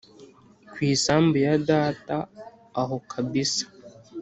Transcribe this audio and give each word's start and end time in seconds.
kw’isambu 0.71 1.35
ya 1.45 1.55
data 1.69 2.17
aho 2.81 2.95
kabisa 3.11 3.63